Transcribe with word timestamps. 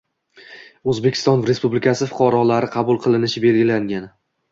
O‘zbekiston 0.93 1.43
Respublikasi 1.49 2.07
fuqarolari 2.13 2.71
qabul 2.77 2.99
qilinishi 3.05 3.45
belgilangan. 3.45 4.09